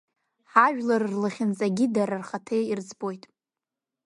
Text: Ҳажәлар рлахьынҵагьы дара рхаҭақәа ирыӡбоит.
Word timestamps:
Ҳажәлар 0.51 1.01
рлахьынҵагьы 1.13 1.85
дара 1.95 2.19
рхаҭақәа 2.21 2.65
ирыӡбоит. 2.69 3.23